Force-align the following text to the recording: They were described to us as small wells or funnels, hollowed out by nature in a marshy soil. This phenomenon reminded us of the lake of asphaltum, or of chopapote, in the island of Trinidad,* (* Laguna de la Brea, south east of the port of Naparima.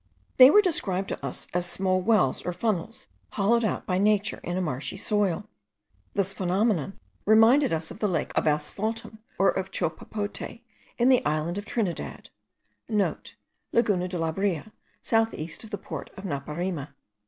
They 0.37 0.49
were 0.49 0.63
described 0.63 1.09
to 1.09 1.23
us 1.23 1.45
as 1.53 1.67
small 1.67 2.01
wells 2.01 2.41
or 2.41 2.53
funnels, 2.53 3.07
hollowed 3.33 3.63
out 3.63 3.85
by 3.85 3.99
nature 3.99 4.39
in 4.41 4.57
a 4.57 4.61
marshy 4.61 4.97
soil. 4.97 5.47
This 6.15 6.33
phenomenon 6.33 6.99
reminded 7.23 7.71
us 7.71 7.91
of 7.91 7.99
the 7.99 8.07
lake 8.07 8.31
of 8.35 8.47
asphaltum, 8.47 9.19
or 9.37 9.51
of 9.51 9.69
chopapote, 9.69 10.59
in 10.97 11.09
the 11.09 11.23
island 11.23 11.59
of 11.59 11.65
Trinidad,* 11.65 12.31
(* 12.65 12.89
Laguna 13.71 14.07
de 14.07 14.17
la 14.17 14.31
Brea, 14.31 14.63
south 15.03 15.35
east 15.35 15.63
of 15.63 15.69
the 15.69 15.77
port 15.77 16.09
of 16.17 16.23
Naparima. 16.23 16.95